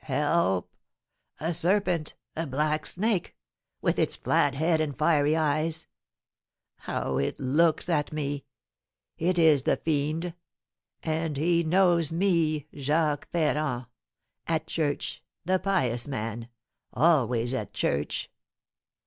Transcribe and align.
Help! 0.05 0.73
A 1.39 1.53
serpent 1.53 2.15
a 2.35 2.47
black 2.47 2.87
snake 2.87 3.35
with 3.83 3.99
its 3.99 4.15
flat 4.15 4.55
head 4.55 4.81
and 4.81 4.97
fiery 4.97 5.35
eyes. 5.35 5.85
How 6.77 7.19
it 7.19 7.39
looks 7.39 7.87
at 7.87 8.11
me! 8.11 8.43
It 9.19 9.37
is 9.37 9.61
the 9.61 9.77
fiend! 9.77 10.33
Ah, 11.05 11.29
he 11.35 11.63
knows 11.63 12.11
me 12.11 12.65
Jacques 12.73 13.29
Ferrand 13.31 13.85
at 14.47 14.65
church 14.65 15.21
the 15.45 15.59
pious 15.59 16.07
man 16.07 16.49
always 16.93 17.53
at 17.53 17.71
church! 17.71 18.31